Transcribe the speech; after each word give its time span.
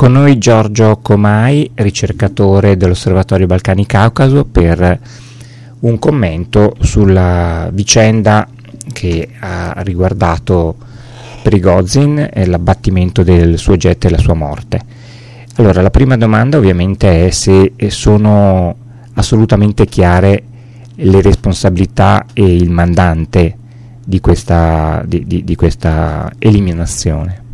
con 0.00 0.12
noi 0.12 0.38
Giorgio 0.38 1.00
Comai, 1.02 1.72
ricercatore 1.74 2.78
dell'Osservatorio 2.78 3.46
Balcani 3.46 3.84
Caucaso, 3.84 4.46
per 4.46 4.98
un 5.80 5.98
commento 5.98 6.74
sulla 6.80 7.68
vicenda 7.70 8.48
che 8.94 9.28
ha 9.40 9.74
riguardato 9.82 10.74
Prigozhin 11.42 12.30
e 12.32 12.46
l'abbattimento 12.46 13.22
del 13.22 13.58
suo 13.58 13.76
jet 13.76 14.02
e 14.06 14.08
la 14.08 14.16
sua 14.16 14.32
morte. 14.32 14.80
Allora, 15.56 15.82
la 15.82 15.90
prima 15.90 16.16
domanda 16.16 16.56
ovviamente 16.56 17.26
è 17.26 17.30
se 17.30 17.74
sono 17.88 18.74
assolutamente 19.12 19.84
chiare 19.84 20.44
le 20.94 21.20
responsabilità 21.20 22.24
e 22.32 22.56
il 22.56 22.70
mandante 22.70 23.54
di 24.02 24.18
questa, 24.20 25.02
di, 25.04 25.26
di, 25.26 25.44
di 25.44 25.54
questa 25.56 26.32
eliminazione 26.38 27.48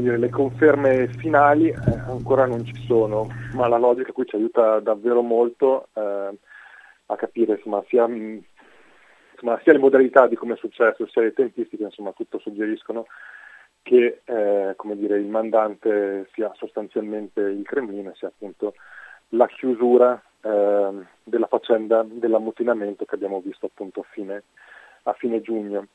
dire, 0.00 0.18
le 0.18 0.30
conferme 0.30 1.08
finali 1.08 1.68
eh, 1.68 1.74
ancora 2.08 2.46
non 2.46 2.64
ci 2.64 2.74
sono, 2.86 3.28
ma 3.54 3.68
la 3.68 3.78
logica 3.78 4.12
qui 4.12 4.26
ci 4.26 4.36
aiuta 4.36 4.80
davvero 4.80 5.22
molto 5.22 5.88
eh, 5.94 6.30
a 7.06 7.16
capire 7.16 7.54
insomma, 7.54 7.82
sia, 7.88 8.06
insomma, 8.06 9.60
sia, 9.62 9.72
le 9.72 9.78
modalità 9.78 10.26
di 10.26 10.36
come 10.36 10.54
è 10.54 10.56
successo, 10.56 11.06
sia 11.06 11.22
le 11.22 11.32
tempistiche, 11.32 11.82
insomma 11.82 12.12
tutto 12.12 12.38
suggeriscono 12.38 13.06
che 13.82 14.22
eh, 14.24 14.74
dire, 14.94 15.18
il 15.18 15.26
mandante 15.26 16.28
sia 16.32 16.50
sostanzialmente 16.54 17.40
il 17.40 17.64
Cremlino, 17.64 18.14
sia 18.14 18.28
appunto 18.28 18.74
la 19.30 19.46
chiusura 19.46 20.20
ehm, 20.40 21.06
della 21.22 21.46
faccenda 21.46 22.04
dell'ammutinamento 22.08 23.04
che 23.04 23.14
abbiamo 23.14 23.40
visto 23.40 23.66
appunto 23.66 24.00
a 24.00 24.06
fine, 24.10 24.42
a 25.02 25.12
fine 25.12 25.40
giugno. 25.42 25.86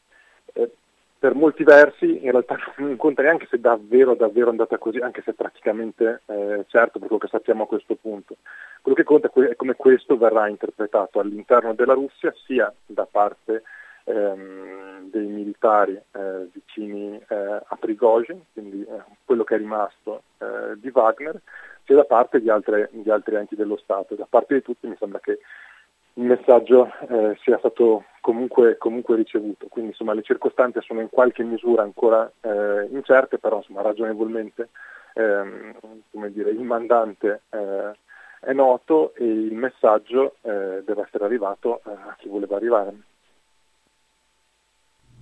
Per 1.20 1.36
molti 1.36 1.64
versi 1.64 2.24
in 2.24 2.32
realtà 2.32 2.58
non 2.78 2.96
conta 2.96 3.22
neanche 3.22 3.48
se 3.50 3.60
davvero 3.60 4.16
davvero 4.16 4.48
è 4.48 4.52
andata 4.52 4.78
così, 4.78 5.00
anche 5.00 5.22
se 5.24 5.34
praticamente 5.34 6.22
eh, 6.28 6.66
certo 6.68 6.98
per 6.98 7.08
quello 7.08 7.22
che 7.22 7.28
sappiamo 7.28 7.64
a 7.64 7.68
questo 7.68 7.96
punto. 7.96 8.38
Quello 8.82 8.96
che 8.96 9.04
conta 9.04 9.30
è 9.50 9.56
come 9.56 9.76
questo 9.76 10.18
verrà 10.18 10.48
interpretato 10.48 11.20
all'interno 11.20 11.74
della 11.74 11.94
Russia 11.94 12.34
sia 12.46 12.74
da 12.86 13.06
parte 13.06 13.64
ehm, 14.06 15.10
dei 15.10 15.28
militari 15.28 16.00
eh, 16.12 16.48
vicini 16.52 17.16
eh, 17.28 17.36
a 17.36 17.78
Prigozhin, 17.78 18.42
quindi 18.54 18.82
eh, 18.82 19.04
quello 19.26 19.44
che 19.44 19.56
è 19.56 19.58
rimasto 19.58 20.24
eh, 20.38 20.78
di 20.78 20.90
Wagner, 20.94 21.40
sia 21.86 21.96
da 21.96 22.06
parte 22.06 22.40
di, 22.40 22.50
altre, 22.50 22.90
di 22.92 23.10
altri 23.10 23.36
enti 23.36 23.56
dello 23.56 23.78
Stato. 23.78 24.16
Da 24.16 24.28
parte 24.30 24.56
di 24.56 24.62
tutti 24.62 24.88
mi 24.88 24.96
sembra 24.98 25.20
che 25.20 25.40
il 26.20 26.26
messaggio 26.26 26.92
eh, 27.08 27.38
sia 27.42 27.58
stato 27.60 28.04
comunque, 28.20 28.78
comunque, 28.78 29.16
ricevuto. 29.16 29.68
Quindi 29.68 29.92
insomma, 29.92 30.14
le 30.14 30.22
circostanze 30.22 30.82
sono 30.82 31.00
in 31.00 31.10
qualche 31.10 31.44
misura 31.44 31.82
ancora 31.82 32.30
eh, 32.42 32.88
incerte, 32.92 33.40
però 33.40 33.58
insomma, 33.58 33.82
ragionevolmente 33.82 34.70
ehm, 35.14 35.74
dire, 36.28 36.50
il 36.50 36.62
mandante 36.62 37.44
eh, 37.50 37.98
è 38.42 38.52
noto 38.52 39.14
e 39.16 39.24
il 39.24 39.54
messaggio 39.54 40.36
eh, 40.42 40.84
deve 40.86 41.04
essere 41.08 41.24
arrivato 41.24 41.82
eh, 41.86 41.92
a 41.92 42.16
chi 42.20 42.28
voleva 42.28 42.58
arrivare. 42.58 42.94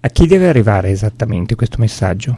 A 0.01 0.07
chi 0.09 0.25
deve 0.25 0.47
arrivare 0.47 0.89
esattamente 0.89 1.55
questo 1.55 1.77
messaggio? 1.79 2.35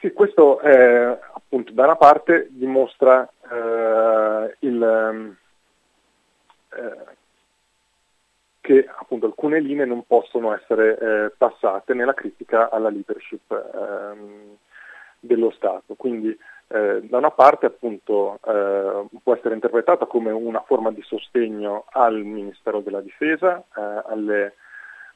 Sì, 0.00 0.12
questo 0.12 0.58
appunto 0.58 1.72
da 1.72 1.84
una 1.84 1.96
parte 1.96 2.48
dimostra 2.50 3.28
eh, 3.50 4.56
il, 4.60 4.82
ehm, 4.82 5.36
eh, 6.76 7.18
che 8.60 8.86
appunto 8.88 9.26
alcune 9.26 9.60
linee 9.60 9.86
non 9.86 10.04
possono 10.06 10.54
essere 10.54 10.98
eh, 10.98 11.32
passate 11.36 11.94
nella 11.94 12.14
critica 12.14 12.70
alla 12.70 12.90
leadership 12.90 13.50
ehm, 13.50 14.56
dello 15.18 15.50
Stato. 15.50 15.94
Quindi 15.94 16.36
eh, 16.68 17.00
da 17.02 17.18
una 17.18 17.30
parte 17.30 17.66
appunto 17.66 18.38
eh, 18.46 19.06
può 19.22 19.34
essere 19.34 19.54
interpretata 19.54 20.06
come 20.06 20.30
una 20.30 20.60
forma 20.60 20.92
di 20.92 21.02
sostegno 21.02 21.86
al 21.90 22.22
Ministero 22.22 22.80
della 22.80 23.00
Difesa, 23.00 23.58
eh, 23.58 24.02
alle, 24.06 24.54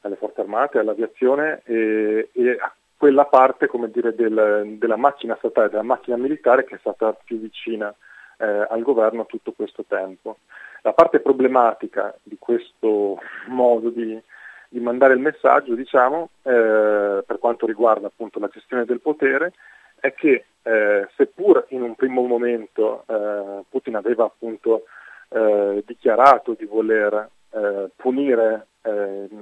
alle, 0.01 0.15
Forze 0.17 0.41
Armate, 0.41 0.79
all'aviazione 0.79 1.61
e, 1.63 2.29
e 2.33 2.49
a 2.59 2.73
quella 2.97 3.25
parte 3.25 3.69
dire, 3.91 4.15
del, 4.15 4.75
della 4.77 4.97
macchina 4.97 5.35
statale, 5.37 5.69
della 5.69 5.83
macchina 5.83 6.17
militare 6.17 6.65
che 6.65 6.75
è 6.75 6.79
stata 6.79 7.13
più 7.13 7.39
vicina 7.39 7.93
eh, 8.37 8.67
al 8.69 8.81
governo 8.81 9.25
tutto 9.25 9.51
questo 9.51 9.83
tempo. 9.87 10.37
La 10.81 10.93
parte 10.93 11.19
problematica 11.19 12.15
di 12.21 12.37
questo 12.37 13.19
modo 13.47 13.89
di, 13.89 14.21
di 14.69 14.79
mandare 14.79 15.13
il 15.13 15.19
messaggio, 15.19 15.73
diciamo, 15.73 16.29
eh, 16.43 17.23
per 17.25 17.39
quanto 17.39 17.65
riguarda 17.65 18.07
appunto 18.07 18.39
la 18.39 18.49
gestione 18.49 18.85
del 18.85 19.01
potere, 19.01 19.53
è 19.99 20.13
che 20.13 20.45
eh, 20.61 21.07
seppur 21.15 21.65
in 21.69 21.81
un 21.81 21.95
primo 21.95 22.21
momento 22.21 23.03
eh, 23.07 23.63
Putin 23.69 23.95
aveva 23.95 24.25
appunto 24.25 24.83
eh, 25.29 25.83
dichiarato 25.85 26.53
di 26.53 26.65
voler 26.65 27.29
eh, 27.51 27.89
punire 27.95 28.67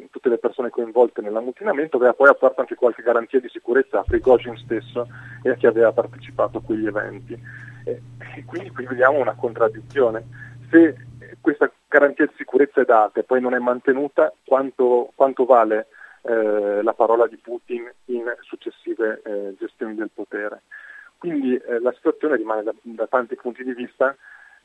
tutte 0.10 0.30
le 0.30 0.38
persone 0.38 0.70
coinvolte 0.70 1.20
nell'ammutinamento, 1.20 1.98
aveva 1.98 2.14
poi 2.14 2.30
offerto 2.30 2.62
anche 2.62 2.76
qualche 2.76 3.04
garanzia 3.04 3.42
di 3.42 3.50
sicurezza 3.50 4.00
a 4.00 4.04
Prigozhin 4.04 4.56
stesso 4.56 5.06
e 5.42 5.50
a 5.50 5.56
chi 5.56 5.68
aveva 5.68 5.92
partecipato 5.92 6.60
a 6.60 6.62
quegli 6.62 6.88
eventi. 6.88 7.38
E, 7.84 8.02
e 8.36 8.44
quindi 8.46 8.70
qui 8.72 8.86
vediamo 8.86 9.20
una 9.20 9.36
contraddizione. 9.36 10.24
Se 10.70 10.96
questa 11.42 11.72
garanzia 11.88 12.26
di 12.26 12.34
sicurezza 12.38 12.82
è 12.82 12.86
data 12.86 13.20
e 13.20 13.24
poi 13.24 13.42
non 13.42 13.54
è 13.54 13.60
mantenuta, 13.60 14.34
quanto, 14.46 15.12
quanto 15.16 15.46
vale 15.46 15.88
eh, 16.22 16.82
la 16.82 16.94
parola 16.94 17.28
di 17.28 17.38
Putin 17.38 17.92
in 18.06 18.34
successive 18.42 19.22
eh, 19.26 19.56
gestioni 19.60 19.96
del 19.96 20.10
potere? 20.14 20.64
Quindi 21.18 21.56
eh, 21.56 21.80
la 21.80 21.94
situazione 21.94 22.36
rimane 22.36 22.64
da, 22.64 22.74
da, 22.82 23.08
tanti 23.08 23.36
punti 23.36 23.64
di 23.64 23.74
vista 23.74 24.16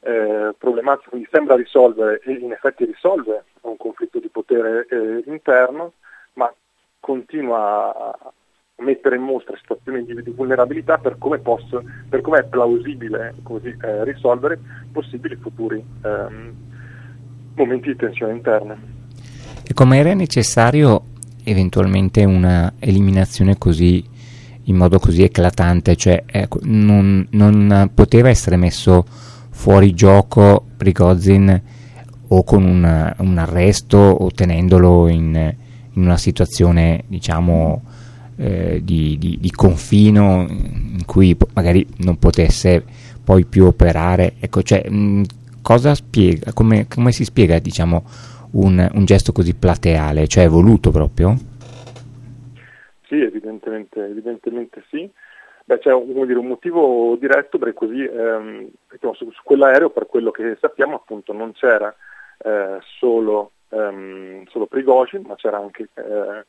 eh, 0.01 0.55
problematica, 0.57 1.11
quindi 1.11 1.29
sembra 1.31 1.57
risolvere 1.57 2.21
e 2.25 2.33
in 2.33 2.53
effetti 2.53 2.85
risolve 2.85 3.45
un 3.63 3.77
conflitto 3.77 4.19
di 4.19 4.29
potere 4.29 4.87
eh, 4.89 5.23
interno, 5.27 5.93
ma 6.35 6.53
continua 7.01 7.95
a, 7.95 8.33
mettere 8.79 9.17
in 9.17 9.23
mostra 9.23 9.57
situazioni 9.57 10.05
di, 10.05 10.23
di 10.23 10.31
vulnerabilità 10.31 10.99
per 10.99 11.17
come, 11.19 11.39
posso, 11.39 11.83
per 12.09 12.21
come 12.21 12.39
è 12.39 12.45
plausibile 12.45 13.35
così, 13.43 13.69
eh, 13.69 14.05
risolvere 14.05 14.59
possibili 14.93 15.37
futuri 15.37 15.83
ehm, 16.03 16.55
momenti 17.55 17.89
di 17.89 17.97
tensione 17.97 18.33
interna. 18.33 18.77
E 19.63 19.75
come 19.75 19.99
era 19.99 20.15
necessario 20.15 21.03
eventualmente 21.45 22.25
una 22.25 22.75
eliminazione 22.79 23.59
così 23.59 24.05
in 24.65 24.77
modo 24.77 24.99
così 24.99 25.23
eclatante, 25.23 25.97
cioè 25.97 26.25
ecco, 26.27 26.59
non, 26.63 27.27
non, 27.31 27.91
poteva 27.95 28.29
essere 28.29 28.57
messo 28.57 29.05
fuori 29.51 29.95
gioco 29.95 30.63
Prigozhin 30.77 31.63
o 32.29 32.45
con 32.45 32.65
un, 32.65 33.15
un 33.19 33.39
arresto 33.39 33.97
o 33.97 34.31
tenendolo 34.31 35.09
in, 35.09 35.35
in 35.93 36.03
una 36.03 36.19
situazione 36.19 37.05
diciamo 37.07 37.83
eh, 38.39 38.81
di, 38.83 39.19
di, 39.19 39.37
di, 39.41 39.51
confino 39.51 40.47
in 40.49 41.05
cui 41.05 41.37
magari 41.55 41.85
non 41.99 42.19
potesse 42.19 42.85
poi 43.25 43.45
più 43.45 43.65
operare. 43.65 44.35
Ecco, 44.41 44.63
cioè, 44.63 44.89
mh, 44.89 45.25
cosa 45.61 45.95
spiega, 45.95 46.53
come, 46.53 46.87
come 46.89 47.11
si 47.13 47.25
spiega 47.25 47.59
diciamo, 47.59 48.05
un, 48.53 48.89
un, 48.95 49.05
gesto 49.05 49.33
così 49.33 49.55
plateale, 49.55 50.29
cioè 50.29 50.49
voluto 50.49 50.91
proprio? 50.91 51.35
Sì, 53.09 53.21
evidentemente, 53.21 54.05
evidentemente 54.05 54.85
sì. 54.89 55.11
Beh, 55.65 55.81
c'è 55.81 55.93
un, 55.93 56.27
dire, 56.27 56.39
un, 56.39 56.47
motivo 56.47 57.17
diretto 57.21 57.59
perché 57.59 57.75
così 57.75 58.03
ehm, 58.03 58.69
su, 59.15 59.31
su, 59.31 59.43
quell'aereo, 59.43 59.91
per 59.91 60.07
quello 60.07 60.31
che 60.31 60.57
sappiamo, 60.61 60.95
appunto 60.95 61.33
non 61.33 61.53
c'era 61.53 61.95
eh, 62.39 62.79
solo, 62.99 63.51
ehm, 63.71 64.47
solo 64.47 64.67
Prigozhin, 64.67 65.25
ma 65.27 65.35
c'era 65.35 65.59
anche 65.59 65.89
eh, 65.93 66.45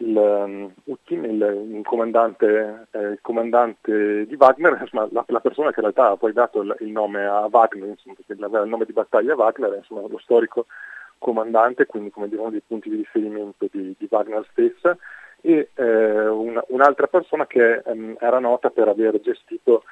il, 0.00 0.16
um, 0.16 0.72
il, 0.84 1.74
il, 1.74 1.80
comandante, 1.84 2.86
eh, 2.90 2.98
il, 2.98 3.18
comandante, 3.20 4.26
di 4.26 4.36
Wagner, 4.36 4.78
insomma, 4.80 5.08
la, 5.10 5.24
la, 5.26 5.40
persona 5.40 5.70
che 5.70 5.80
in 5.80 5.90
realtà 5.90 6.10
ha 6.10 6.16
poi 6.16 6.32
dato 6.32 6.60
il, 6.60 6.90
nome 6.90 7.24
a 7.26 7.48
Wagner, 7.50 7.88
insomma, 7.88 8.16
il 8.26 8.68
nome 8.68 8.84
di 8.84 8.92
battaglia 8.92 9.34
Wagner, 9.34 9.74
insomma, 9.76 10.06
lo 10.06 10.18
storico 10.18 10.66
comandante, 11.18 11.86
quindi 11.86 12.10
come 12.10 12.28
dire 12.28 12.40
uno 12.40 12.50
dei 12.50 12.62
punti 12.66 12.88
di 12.88 12.96
riferimento 12.96 13.66
di, 13.70 13.94
di 13.98 14.08
Wagner 14.10 14.46
stessa, 14.50 14.96
e 15.42 15.70
eh, 15.74 16.26
una, 16.28 16.62
un'altra 16.68 17.06
persona 17.06 17.46
che 17.46 17.82
ehm, 17.84 18.16
era 18.20 18.38
nota 18.38 18.70
per 18.70 18.88
aver 18.88 19.20
gestito 19.20 19.84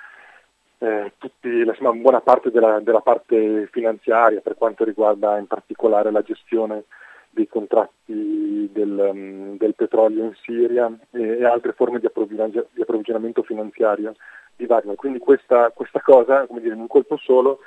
eh, 0.79 1.13
tutti, 1.19 1.49
insomma, 1.49 1.93
buona 1.93 2.21
parte 2.21 2.51
della, 2.51 2.81
della, 2.81 3.01
parte 3.01 3.69
finanziaria 3.73 4.41
per 4.41 4.55
quanto 4.57 4.85
riguarda 4.85 5.37
in 5.39 5.47
particolare 5.47 6.11
la 6.11 6.23
gestione 6.23 6.85
dei 7.31 7.47
contratti 7.47 8.71
del, 8.73 9.11
um, 9.13 9.57
del 9.57 9.75
petrolio 9.75 10.25
in 10.25 10.35
Siria 10.43 10.91
e, 11.11 11.39
e 11.39 11.45
altre 11.45 11.73
forme 11.73 11.99
di, 11.99 12.07
approvvigion- 12.07 12.67
di, 12.73 12.83
approvvigionamento 12.83 13.43
finanziario 13.43 14.15
di 14.57 14.67
Wagner. 14.67 14.97
Quindi 14.97 15.19
questa, 15.19 15.71
questa 15.71 16.01
cosa, 16.01 16.47
come 16.47 16.61
dire, 16.61 16.75
in 16.75 16.81
un 16.81 16.87
colpo 16.87 17.17
solo, 17.17 17.61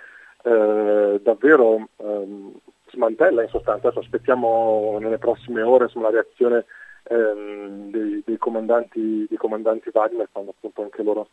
eh, 0.43 1.19
davvero 1.21 1.87
ehm, 1.97 2.53
smantella 2.89 3.43
in 3.43 3.49
sostanza. 3.49 3.87
Adesso 3.87 4.03
aspettiamo 4.03 4.97
nelle 4.99 5.17
prossime 5.17 5.61
ore 5.61 5.85
insomma, 5.85 6.09
la 6.09 6.21
reazione 6.21 6.65
ehm, 7.03 7.91
dei, 7.91 8.21
dei, 8.25 8.37
comandanti, 8.37 9.25
dei, 9.27 9.37
comandanti, 9.37 9.89
Wagner, 9.93 10.27
quando 10.31 10.51
appunto 10.51 10.81
anche 10.81 11.03
loro 11.03 11.29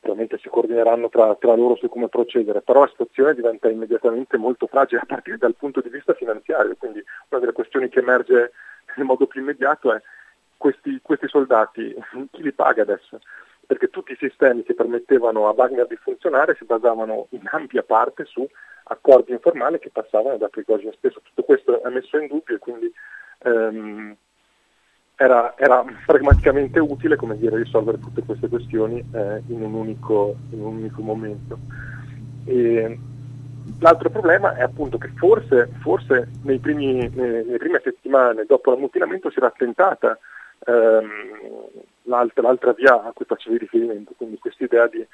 probabilmente 0.00 0.38
si 0.38 0.48
coordineranno 0.48 1.08
tra, 1.08 1.34
tra, 1.34 1.54
loro 1.54 1.76
su 1.76 1.88
come 1.88 2.08
procedere, 2.08 2.62
però 2.62 2.80
la 2.80 2.88
situazione 2.88 3.34
diventa 3.34 3.68
immediatamente 3.68 4.36
molto 4.36 4.66
fragile 4.66 5.00
a 5.02 5.06
partire 5.06 5.38
dal 5.38 5.54
punto 5.54 5.80
di 5.80 5.88
vista 5.88 6.14
finanziario, 6.14 6.76
quindi 6.76 7.02
una 7.28 7.40
delle 7.40 7.52
questioni 7.52 7.88
che 7.88 7.98
emerge 7.98 8.52
in 8.96 9.04
modo 9.04 9.26
più 9.26 9.40
immediato 9.40 9.92
è 9.92 10.00
questi, 10.56 10.98
questi 11.02 11.28
soldati, 11.28 11.94
chi 12.30 12.42
li 12.42 12.52
paga 12.52 12.82
adesso? 12.82 13.20
Perché 13.66 13.88
tutti 13.88 14.12
i 14.12 14.18
sistemi 14.18 14.62
che 14.62 14.74
permettevano 14.74 15.46
a 15.46 15.52
Wagner 15.52 15.86
di 15.86 15.96
funzionare 15.96 16.54
si 16.56 16.64
basavano 16.64 17.26
in 17.30 17.42
ampia 17.50 17.82
parte 17.82 18.24
su 18.24 18.46
accordi 18.84 19.32
informali 19.32 19.78
che 19.78 19.90
passavano 19.90 20.38
da 20.38 20.48
Prigozhin 20.48 20.92
stesso. 20.96 21.20
Tutto 21.22 21.42
questo 21.42 21.82
è 21.82 21.88
messo 21.90 22.18
in 22.18 22.28
dubbio 22.28 22.56
e 22.56 22.58
quindi 22.58 22.92
ehm, 23.40 24.16
era, 25.20 25.52
era, 25.56 25.84
pragmaticamente 26.06 26.78
utile 26.78 27.16
dire, 27.34 27.56
risolvere 27.56 27.98
tutte 27.98 28.22
queste 28.22 28.48
questioni 28.48 28.98
eh, 28.98 29.42
in, 29.48 29.62
un 29.62 29.74
unico, 29.74 30.36
in, 30.50 30.60
un 30.60 30.76
unico, 30.76 31.02
momento. 31.02 31.58
E 32.44 32.98
l'altro 33.80 34.10
problema 34.10 34.54
è 34.54 34.62
appunto 34.62 34.96
che 34.96 35.08
forse, 35.16 35.70
forse 35.80 36.28
nei 36.44 36.60
primi, 36.60 37.10
nelle 37.12 37.56
prime 37.56 37.80
settimane 37.82 38.44
dopo 38.46 38.70
l'ammutinamento 38.70 39.28
si 39.30 39.38
era 39.38 39.50
tentata 39.50 40.16
ehm, 40.64 41.10
l'altra, 42.04 42.42
l'altra, 42.42 42.72
via 42.72 43.02
a 43.02 43.10
cui 43.12 43.24
facevi 43.24 43.58
riferimento, 43.58 44.12
quindi 44.16 44.38
questa 44.38 44.62
idea 44.62 44.86
di 44.86 45.04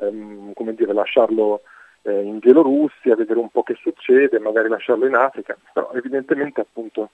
ehm, 0.00 0.54
dire, 0.74 0.92
lasciarlo 0.92 1.62
eh, 2.02 2.20
in 2.20 2.40
Bielorussia, 2.40 3.14
vedere 3.14 3.38
un 3.38 3.48
po' 3.48 3.62
che 3.62 3.76
succede, 3.80 4.40
magari 4.40 4.68
lasciarlo 4.68 5.06
in 5.06 5.14
Africa, 5.14 5.56
però 5.72 5.92
evidentemente 5.94 6.60
appunto 6.60 7.10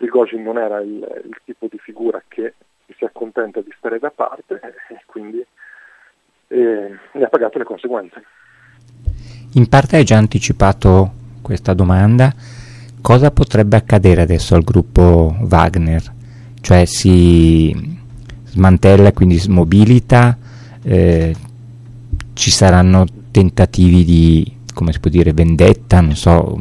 Prigozhin 0.00 0.42
non 0.42 0.56
era 0.56 0.80
il, 0.80 0.96
il, 0.96 1.40
tipo 1.44 1.66
di 1.70 1.76
figura 1.76 2.22
che 2.26 2.54
si 2.96 3.04
accontenta 3.04 3.60
di 3.60 3.70
stare 3.76 3.98
da 3.98 4.10
parte 4.10 4.54
e 4.88 5.02
quindi 5.04 5.44
eh, 6.48 6.98
ne 7.12 7.22
ha 7.22 7.28
pagato 7.28 7.58
le 7.58 7.64
conseguenze. 7.64 8.24
In 9.52 9.68
parte 9.68 9.96
hai 9.96 10.04
già 10.04 10.16
anticipato 10.16 11.12
questa 11.42 11.74
domanda. 11.74 12.32
Cosa 13.02 13.30
potrebbe 13.30 13.76
accadere 13.76 14.22
adesso 14.22 14.54
al 14.54 14.64
gruppo 14.64 15.36
Wagner? 15.38 16.02
Cioè 16.62 16.86
si 16.86 17.98
smantella 18.44 19.08
e 19.08 19.12
quindi 19.12 19.36
smobilita? 19.36 20.38
Eh, 20.82 21.34
ci 22.32 22.50
saranno 22.50 23.04
tentativi 23.30 24.02
di, 24.02 24.56
come 24.72 24.94
si 24.94 25.00
può 25.00 25.10
dire, 25.10 25.34
vendetta? 25.34 26.00
Non 26.00 26.16
so, 26.16 26.56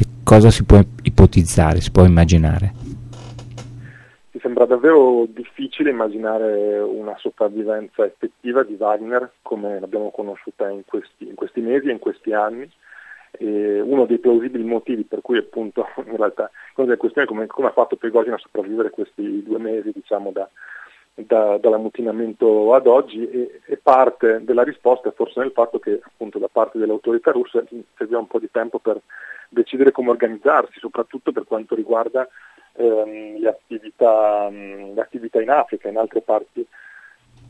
che 0.00 0.06
cosa 0.24 0.50
si 0.50 0.64
può 0.64 0.80
ipotizzare, 1.02 1.82
si 1.82 1.90
può 1.90 2.04
immaginare? 2.04 2.72
Mi 4.32 4.40
sembra 4.40 4.64
davvero 4.64 5.26
difficile 5.28 5.90
immaginare 5.90 6.78
una 6.78 7.14
sopravvivenza 7.18 8.06
effettiva 8.06 8.62
di 8.62 8.76
Wagner 8.78 9.30
come 9.42 9.78
l'abbiamo 9.78 10.10
conosciuta 10.10 10.70
in 10.70 10.84
questi, 10.86 11.28
in 11.28 11.34
questi 11.34 11.60
mesi 11.60 11.88
e 11.88 11.92
in 11.92 11.98
questi 11.98 12.32
anni. 12.32 12.70
E 13.32 13.80
uno 13.80 14.06
dei 14.06 14.18
plausibili 14.18 14.64
motivi 14.64 15.04
per 15.04 15.20
cui 15.20 15.36
appunto 15.36 15.86
in 16.06 16.16
realtà 16.16 16.50
una 16.76 16.86
delle 16.86 16.96
questioni 16.96 17.26
è 17.26 17.30
come, 17.30 17.46
come 17.46 17.68
ha 17.68 17.72
fatto 17.72 17.96
Prigozhin 17.96 18.32
a 18.32 18.38
sopravvivere 18.38 18.90
questi 18.90 19.42
due 19.42 19.58
mesi 19.58 19.92
diciamo 19.92 20.30
da, 20.32 20.48
da, 21.14 21.58
dall'ammutinamento 21.58 22.74
ad 22.74 22.86
oggi 22.86 23.28
e, 23.28 23.60
e, 23.66 23.76
parte 23.76 24.42
della 24.42 24.62
risposta 24.62 25.08
è 25.08 25.12
forse 25.12 25.40
nel 25.40 25.52
fatto 25.52 25.78
che 25.78 26.00
appunto 26.02 26.38
da 26.38 26.48
parte 26.50 26.78
delle 26.78 26.92
autorità 26.92 27.30
russe 27.30 27.64
serviva 27.96 28.18
un 28.18 28.26
po' 28.26 28.38
di 28.38 28.50
tempo 28.50 28.78
per 28.78 29.00
decidere 29.48 29.90
come 29.90 30.10
organizzarsi, 30.10 30.78
soprattutto 30.78 31.32
per 31.32 31.44
quanto 31.44 31.74
riguarda 31.74 32.26
ehm, 32.74 33.38
le, 33.38 33.48
attività, 33.48 34.48
mh, 34.48 34.94
le, 34.94 35.00
attività, 35.00 35.40
in 35.40 35.50
Africa, 35.50 35.88
in 35.88 35.96
altre 35.96 36.20
parti 36.20 36.64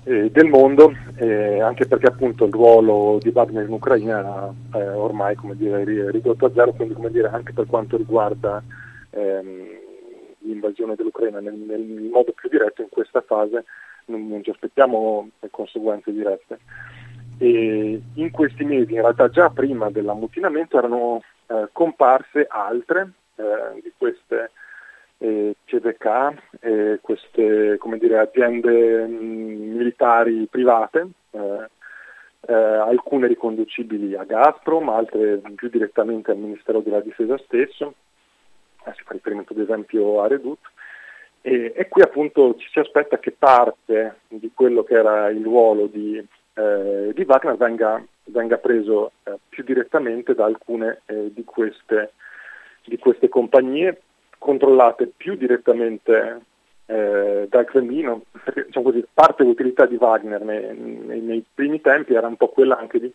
eh, 0.04 0.30
del 0.30 0.46
mondo, 0.46 0.92
eh, 1.16 1.60
anche 1.60 1.86
perché 1.86 2.06
appunto 2.06 2.46
il 2.46 2.52
ruolo 2.52 3.18
di 3.20 3.30
Wagner 3.32 3.66
in 3.66 3.72
Ucraina 3.72 4.52
eh, 4.74 4.88
ormai 4.88 5.36
dire, 5.52 6.10
ridotto 6.10 6.46
a 6.46 6.52
zero, 6.54 6.72
quindi 6.72 6.94
dire, 7.10 7.28
anche 7.28 7.52
per 7.52 7.66
quanto 7.66 7.98
riguarda 7.98 8.62
ehm, 9.10 9.78
l'invasione 10.40 10.94
dell'Ucraina 10.94 11.40
nel, 11.40 11.54
nel, 11.54 11.80
modo 11.80 12.32
più 12.32 12.48
diretto 12.48 12.82
in 12.82 12.88
questa 12.88 13.20
fase 13.20 13.64
non, 14.06 14.28
non 14.28 14.42
ci 14.42 14.50
aspettiamo 14.50 15.30
conseguenze 15.50 16.12
dirette. 16.12 16.58
E 17.38 18.00
in 18.14 18.30
questi 18.30 18.64
mesi, 18.64 18.92
in 18.92 19.00
realtà 19.00 19.30
già 19.30 19.48
prima 19.48 19.90
dell'ammutinamento, 19.90 20.76
erano 20.76 21.22
eh, 21.46 21.68
comparse 21.72 22.46
altre 22.48 23.12
eh, 23.36 23.80
di 23.82 23.92
queste 23.96 24.50
eh, 25.18 25.54
CVK, 25.64 26.32
eh, 26.60 26.98
queste 27.00 27.78
dire, 27.98 28.18
aziende 28.18 29.06
mh, 29.06 29.12
mm, 29.12 29.76
militari 29.76 30.46
private, 30.50 31.08
eh, 31.30 31.68
eh, 32.46 32.54
alcune 32.54 33.26
riconducibili 33.26 34.16
a 34.16 34.24
Gazprom, 34.24 34.88
altre 34.88 35.40
più 35.54 35.68
direttamente 35.68 36.30
al 36.30 36.38
Ministero 36.38 36.80
della 36.80 37.00
Difesa 37.00 37.36
stesso, 37.38 37.94
si 38.94 39.02
fa 39.04 39.12
riferimento 39.12 39.52
ad 39.52 39.60
esempio 39.60 40.22
a 40.22 40.28
Redut, 40.28 40.58
e, 41.42 41.72
e, 41.74 41.88
qui 41.88 42.02
appunto 42.02 42.54
ci 42.56 42.68
si 42.70 42.78
aspetta 42.78 43.18
che 43.18 43.32
parte 43.32 44.20
di 44.28 44.50
quello 44.54 44.82
che 44.82 44.94
era 44.94 45.28
il 45.28 45.42
ruolo 45.42 45.86
di, 45.86 46.16
eh, 46.54 47.12
di 47.14 47.24
Wagner 47.26 47.56
venga 47.56 48.04
venga 48.30 48.56
preso 48.58 49.12
eh, 49.24 49.38
più 49.48 49.62
direttamente 49.62 50.34
da 50.34 50.44
alcune 50.44 51.02
eh, 51.06 51.32
di, 51.32 51.44
queste, 51.44 52.12
di, 52.84 52.96
queste, 52.98 53.28
compagnie 53.28 54.00
controllate 54.38 55.12
più 55.14 55.34
direttamente 55.34 56.40
eh, 56.86 57.46
dal 57.48 57.64
Cremlino, 57.66 58.22
perché 58.42 58.64
diciamo 58.64 58.86
così, 58.86 59.04
parte 59.12 59.42
dell'utilità 59.42 59.86
di 59.86 59.96
Wagner 60.00 60.42
nei, 60.42 60.74
nei, 60.74 61.20
nei, 61.20 61.44
primi 61.54 61.80
tempi 61.80 62.14
era 62.14 62.26
un 62.26 62.36
po' 62.36 62.48
quella 62.48 62.78
anche 62.78 62.98
di 62.98 63.12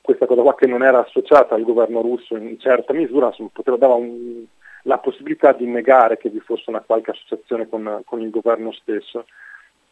questa 0.00 0.26
cosa 0.26 0.42
qua 0.42 0.54
che 0.54 0.66
non 0.66 0.82
era 0.82 1.04
associata 1.04 1.54
al 1.54 1.64
governo 1.64 2.02
russo 2.02 2.36
in 2.36 2.58
certa 2.58 2.92
misura, 2.92 3.34
poteva 3.52 3.76
dare 3.76 3.92
un, 3.92 4.44
la 4.86 4.98
possibilità 4.98 5.52
di 5.52 5.66
negare 5.66 6.16
che 6.16 6.28
vi 6.28 6.40
fosse 6.40 6.70
una 6.70 6.80
qualche 6.80 7.10
associazione 7.10 7.68
con, 7.68 8.02
con 8.04 8.20
il 8.20 8.30
governo 8.30 8.72
stesso 8.72 9.26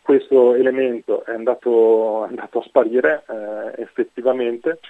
questo 0.02 0.54
elemento 0.54 1.24
è 1.24 1.32
andato, 1.32 2.24
è 2.24 2.28
andato 2.28 2.58
a 2.58 2.64
sparire 2.64 3.22
eh, 3.28 3.82
effettivamente 3.82 4.80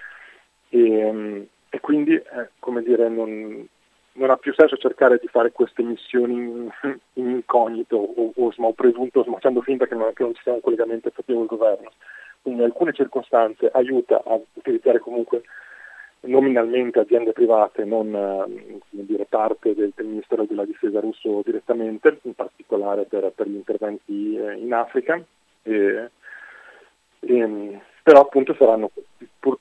e, 0.71 1.49
e 1.69 1.81
quindi 1.81 2.15
eh, 2.15 2.51
come 2.59 2.83
dire, 2.83 3.11
non, 3.11 3.69
non, 4.13 4.31
ha 4.31 4.37
più 4.39 4.55
senso 4.55 4.79
cercare 4.79 5.19
di 5.21 5.27
fare 5.29 5.53
queste 5.53 5.83
missioni 5.83 6.33
in, 6.33 6.71
in 7.15 7.29
incognito 7.29 7.97
o, 7.97 8.33
o, 8.35 8.53
o 8.57 8.73
presunto, 8.73 9.23
facendo 9.23 9.61
finta 9.61 9.87
che 9.87 9.95
non, 9.95 10.13
che 10.15 10.23
non 10.23 10.35
ci 10.35 10.41
sia 10.43 10.55
un 10.55 10.63
collegamento 10.63 11.09
effettivo 11.09 11.45
col 11.45 11.59
governo. 11.59 11.93
Quindi 12.41 12.61
in 12.61 12.67
alcune 12.67 12.93
circostanze 12.95 13.71
aiuta 13.71 14.23
a 14.27 14.41
utilizzare 14.55 14.99
comunque 14.99 15.43
nominalmente 16.23 17.01
aziende 17.01 17.33
private, 17.33 17.85
non 17.85 18.15
eh, 18.15 18.81
dire, 18.91 19.27
parte 19.29 19.75
del, 19.75 19.93
del, 19.95 20.07
Ministero 20.07 20.45
della 20.45 20.65
Difesa 20.65 21.01
russo 21.01 21.43
direttamente, 21.45 22.19
in 22.23 22.35
particolare 22.35 23.05
per, 23.05 23.33
per 23.35 23.49
gli 23.49 23.55
interventi 23.55 24.37
eh, 24.37 24.55
in 24.55 24.73
Africa, 24.73 25.23
e, 25.63 26.11
e, 27.21 27.81
però 28.03 28.21
appunto 28.21 28.55
saranno 28.55 28.91
pur, 29.39 29.59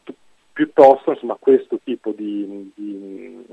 piuttosto 0.53 1.11
insomma, 1.11 1.37
questo 1.39 1.79
tipo 1.83 2.11
di, 2.11 2.71
di, 2.75 3.45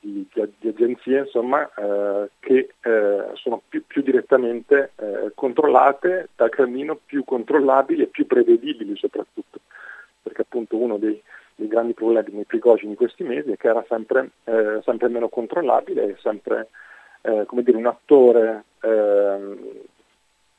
di, 0.00 0.28
di 0.58 0.68
agenzie 0.68 1.20
insomma, 1.20 1.68
eh, 1.74 2.30
che 2.38 2.74
eh, 2.80 3.30
sono 3.34 3.62
più, 3.68 3.84
più 3.86 4.02
direttamente 4.02 4.92
eh, 4.96 5.32
controllate 5.34 6.28
dal 6.36 6.50
Cremlino, 6.50 7.00
più 7.04 7.24
controllabili 7.24 8.02
e 8.02 8.06
più 8.06 8.26
prevedibili 8.26 8.96
soprattutto, 8.96 9.60
perché 10.22 10.42
appunto 10.42 10.76
uno 10.76 10.98
dei 10.98 11.20
dei 11.54 11.68
grandi 11.68 11.94
problemi 11.94 12.32
nei 12.32 12.44
Prigogine 12.44 12.90
di 12.90 12.96
questi 12.96 13.22
mesi 13.22 13.50
è 13.50 13.56
che 13.56 13.68
era 13.68 13.84
sempre, 13.88 14.30
eh, 14.44 14.80
sempre 14.84 15.08
meno 15.08 15.28
controllabile 15.28 16.04
e 16.04 16.16
sempre 16.20 16.68
eh, 17.22 17.46
dire, 17.50 17.76
un 17.76 17.86
attore 17.86 18.64
eh, 18.80 19.82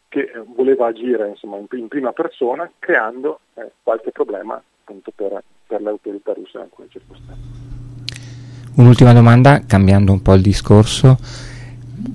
che 0.08 0.32
voleva 0.56 0.88
agire 0.88 1.30
insomma, 1.30 1.58
in, 1.58 1.68
in, 1.72 1.88
prima 1.88 2.12
persona 2.14 2.70
creando 2.80 3.40
eh, 3.56 3.72
qualche 3.84 4.12
problema 4.12 4.62
appunto 4.82 5.12
per, 5.14 5.44
per 5.68 5.82
le 5.82 5.90
autorità 5.90 6.34
russe 6.34 6.58
in 6.58 6.64
alcune 6.64 6.88
circostanze. 6.90 7.54
Un'ultima 8.76 9.14
domanda, 9.14 9.62
cambiando 9.66 10.12
un 10.12 10.22
po' 10.22 10.34
il 10.34 10.42
discorso, 10.42 11.18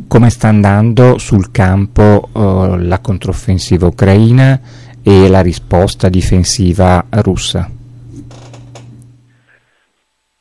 come 0.07 0.31
sta 0.31 0.49
andando 0.49 1.19
sul 1.19 1.51
campo 1.51 2.29
uh, 2.33 2.77
la 2.77 2.99
controffensiva 3.01 3.87
ucraina 3.87 4.61
e 5.03 5.29
la 5.29 5.41
risposta 5.41 6.11
difensiva 6.11 7.07
russa? 7.11 7.80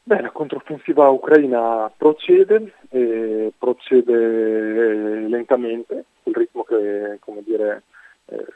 Beh, 0.09 0.21
la 0.21 0.31
controffensiva 0.31 1.07
ucraina 1.09 1.87
procede, 1.95 2.73
eh, 2.89 3.53
procede 3.55 5.27
lentamente, 5.27 6.05
il 6.23 6.33
ritmo 6.33 6.63
che 6.63 7.19
dire, 7.45 7.83
eh, 8.25 8.47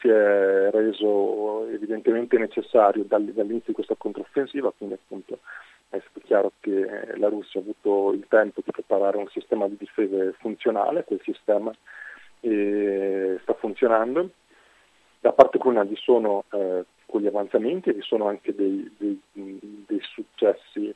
si 0.00 0.08
è 0.08 0.70
reso 0.70 1.66
evidentemente 1.68 2.38
necessario 2.38 3.04
dall'inizio 3.04 3.64
di 3.66 3.72
questa 3.74 3.96
controffensiva, 3.98 4.72
quindi 4.74 4.94
appunto 4.94 5.40
è 5.90 6.00
chiaro 6.24 6.52
che 6.58 7.12
la 7.16 7.28
Russia 7.28 7.60
ha 7.60 7.64
avuto 7.64 8.14
il 8.14 8.24
tempo 8.26 8.62
di 8.64 8.72
preparare 8.72 9.18
un 9.18 9.28
sistema 9.28 9.68
di 9.68 9.76
difesa 9.76 10.32
funzionale, 10.38 11.04
quel 11.04 11.20
sistema 11.22 11.70
eh, 12.40 13.38
sta 13.42 13.52
funzionando. 13.52 14.30
Da 15.20 15.32
parte 15.32 15.58
ucraina 15.58 15.84
vi 15.84 15.96
sono 15.96 16.44
eh, 16.50 16.82
quegli 17.08 17.26
avanzamenti 17.26 17.88
e 17.88 17.94
vi 17.94 18.02
sono 18.02 18.28
anche 18.28 18.54
dei, 18.54 18.88
dei, 18.98 19.20
dei 19.32 20.00
successi 20.02 20.94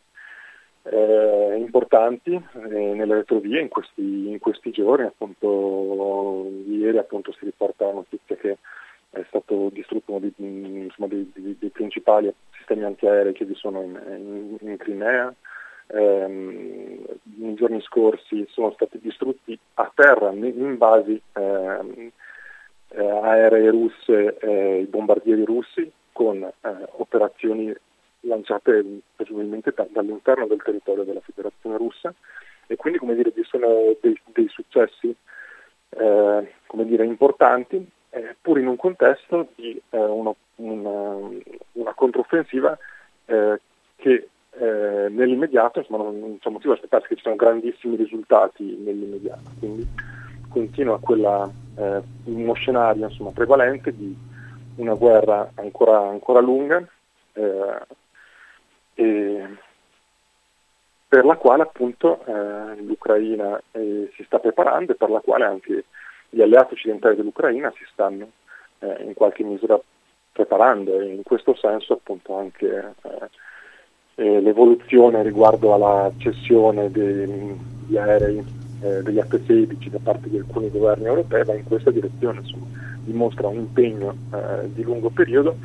eh, 0.85 1.57
importanti 1.59 2.35
eh, 2.35 2.69
nelle 2.69 3.15
retrovie 3.15 3.61
in 3.61 3.69
questi, 3.69 4.29
in 4.29 4.39
questi, 4.39 4.71
giorni. 4.71 5.07
Appunto, 5.07 6.51
ieri 6.67 6.99
appunto, 6.99 7.33
si 7.33 7.45
riporta 7.45 7.87
la 7.87 7.93
notizia 7.93 8.37
che 8.37 8.59
è 9.11 9.25
stato 9.29 9.71
distrutto 9.73 10.13
uno 10.13 10.21
dei, 10.21 10.33
insomma, 10.37 11.09
dei, 11.09 11.31
dei, 11.35 11.57
dei 11.59 11.71
principali 11.71 12.33
sistemi 12.57 12.85
antiaerei 12.85 13.33
che 13.33 13.45
vi 13.45 13.55
sono 13.55 13.83
in, 13.83 14.59
in, 14.61 14.69
in 14.69 14.77
Crimea. 14.77 15.33
Eh, 15.87 16.27
nei 16.27 17.55
giorni 17.55 17.81
scorsi 17.83 18.47
sono 18.51 18.73
stati 18.73 18.99
distrutti 18.99 19.59
a 19.75 19.91
terra 19.95 20.31
in 20.31 20.77
basi 20.79 21.21
eh, 21.35 22.13
eh, 22.95 23.07
aeree 23.07 23.71
russe, 23.71 24.39
eh, 24.39 24.81
i 24.81 24.87
bombardieri 24.87 25.45
russi 25.45 25.91
con 26.13 26.43
eh, 26.43 26.53
operazioni 26.97 27.75
lanciate 28.21 28.85
presumibilmente 29.17 29.73
da, 29.75 29.87
dall'interno 29.91 30.47
del 30.47 30.63
territorio 30.63 31.05
della 31.05 31.21
Federazione 31.21 31.77
russa 31.77 32.15
e 32.67 32.77
quindi 32.77 32.99
come 32.99 33.15
dire, 33.15 33.33
vi 33.35 33.45
sono 33.45 33.67
dei, 34.01 34.19
dei 34.33 34.49
successi 34.49 35.15
eh, 35.89 36.53
come 36.67 36.85
dire, 36.85 37.05
importanti 37.05 37.87
eh, 38.11 38.37
pur 38.41 38.59
in 38.59 38.67
un 38.67 38.77
contesto 38.77 39.49
di 39.55 39.81
eh, 39.91 39.99
uno, 39.99 40.37
una, 40.57 41.29
una, 41.73 41.95
controffensiva 41.95 42.77
eh, 43.25 43.61
che 43.97 44.29
eh, 44.51 45.09
nell'immediato 45.09 45.79
insomma, 45.79 46.05
non 46.05 46.39
c'è 46.39 46.51
motivo 46.51 46.73
di 46.73 46.79
aspettarsi 46.79 47.09
che 47.09 47.15
ci 47.17 47.23
siano 47.23 47.37
grandissimi 47.37 47.97
risultati 47.97 48.77
nell'immediato, 48.77 49.51
quindi 49.59 49.87
continua 50.49 51.01
quella, 51.01 51.51
eh, 51.79 52.03
uno 52.25 52.53
scenario 52.53 53.09
insomma, 53.09 53.31
prevalente 53.31 53.97
di 53.97 54.15
una 54.77 54.95
guerra 54.95 55.51
ancora, 55.55 55.99
ancora 55.99 56.41
lunga 56.41 56.87
eh, 58.95 59.47
per 61.13 61.25
la 61.25 61.37
quale 61.37 61.63
appunto 61.63 62.25
eh, 62.25 62.77
l'Ucraina 62.81 63.61
eh, 63.73 64.11
si 64.17 64.25
sta 64.25 64.39
preparando 64.39 64.93
e 64.93 64.95
per 64.95 65.11
la 65.11 65.21
quale 65.21 65.45
anche 65.45 65.85
gli 66.31 66.41
alleati 66.41 66.73
occidentali 66.75 67.17
dell'Ucraina 67.17 67.71
si 67.77 67.85
stanno 67.93 68.31
eh, 68.79 69.03
in 69.03 69.13
qualche 69.15 69.43
misura 69.45 69.79
preparando 70.33 70.99
e 70.99 71.13
in 71.13 71.23
questo 71.23 71.55
senso 71.55 71.93
appunto 71.93 72.35
anche 72.37 72.95
eh, 73.03 73.29
eh, 74.15 74.41
l'evoluzione 74.41 75.23
riguardo 75.23 75.75
alla 75.75 76.11
cessione 76.17 76.91
degli 76.91 77.97
aerei 77.97 78.62
degli 79.03 79.19
F-16 79.19 79.89
da 79.91 79.99
parte 80.03 80.29
di 80.29 80.37
alcuni 80.37 80.71
governi 80.71 81.07
europei 81.07 81.45
va 81.45 81.55
in 81.55 81.65
questa 81.65 81.91
direzione, 81.91 82.41
insomma, 82.41 82.67
dimostra 83.05 83.49
un 83.49 83.57
impegno 83.57 84.15
di 84.73 84.83
lungo 84.83 85.11
periodo 85.11 85.57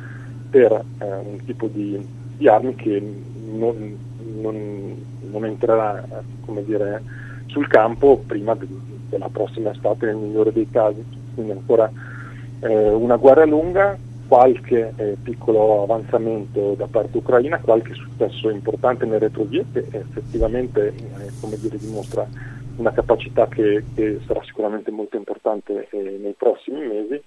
per 0.50 0.84
un 0.98 1.44
tipo 1.44 1.66
di, 1.66 2.04
di 2.36 2.48
armi 2.48 2.74
che 2.74 3.02
non, 3.50 3.96
non, 4.40 5.04
non 5.30 5.44
entrerà 5.44 6.04
dire, 6.64 7.02
sul 7.46 7.66
campo 7.66 8.22
prima 8.26 8.54
de, 8.54 8.66
della 9.08 9.28
prossima 9.28 9.72
estate 9.72 10.06
nel 10.06 10.16
migliore 10.16 10.52
dei 10.52 10.68
casi. 10.70 11.04
Quindi 11.34 11.52
ancora 11.52 11.90
eh, 12.60 12.90
una 12.90 13.16
guerra 13.16 13.44
lunga, 13.44 13.96
qualche 14.26 14.92
eh, 14.96 15.16
piccolo 15.22 15.82
avanzamento 15.82 16.74
da 16.74 16.86
parte 16.86 17.16
ucraina, 17.16 17.58
qualche 17.58 17.94
successo 17.94 18.50
importante 18.50 19.04
nelle 19.04 19.18
retrovie 19.18 19.64
che 19.72 19.86
effettivamente 19.90 20.88
eh, 20.88 21.56
dire, 21.60 21.78
dimostra 21.78 22.26
una 22.78 22.92
capacità 22.92 23.46
che, 23.46 23.84
che, 23.94 24.20
sarà 24.26 24.42
sicuramente 24.42 24.90
molto 24.90 25.16
importante 25.16 25.88
eh, 25.90 26.18
nei 26.20 26.34
prossimi 26.36 26.86
mesi, 26.86 27.22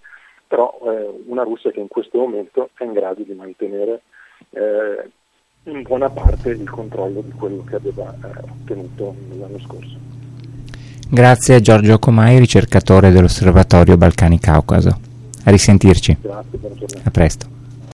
però 0.48 0.79
eh, 0.84 1.24
una 1.27 1.43
Russia 1.43 1.72
che 1.72 1.79
in 1.79 1.88
questo 1.88 2.17
momento 2.17 2.70
è 2.77 2.84
in 2.84 2.93
grado 2.93 3.22
di 3.22 3.34
mantenere 3.34 4.01
eh, 4.51 5.10
in 5.63 5.81
buona 5.84 6.10
parte 6.10 6.50
il 6.50 6.70
controllo 6.70 7.22
di 7.22 7.31
quello 7.31 7.63
che 7.63 7.75
aveva 7.75 8.13
eh, 8.13 8.50
ottenuto 8.50 9.15
l'anno 9.38 9.60
scorso. 9.60 9.98
Grazie 11.10 11.55
a 11.55 11.60
Giorgio 11.60 12.00
Comai, 12.00 12.39
ricercatore 12.39 13.12
dell'Osservatorio 13.12 13.98
Balcani 13.98 14.39
Caucaso. 14.39 15.00
A 15.43 15.51
risentirci. 15.51 16.17
Grazie. 16.22 16.60
A 17.03 17.10
presto. 17.12 17.61